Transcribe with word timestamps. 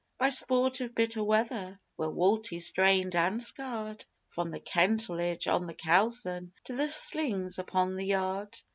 By 0.17 0.29
sport 0.29 0.81
of 0.81 0.95
bitter 0.95 1.23
weather 1.23 1.79
We're 1.95 2.07
walty, 2.09 2.59
strained, 2.59 3.15
and 3.15 3.39
scarred 3.39 4.03
From 4.29 4.49
the 4.49 4.59
kentledge 4.59 5.47
on 5.47 5.67
the 5.67 5.75
kelson 5.75 6.53
To 6.63 6.75
the 6.75 6.87
slings 6.87 7.59
upon 7.59 7.95
the 7.95 8.05
yard. 8.07 8.57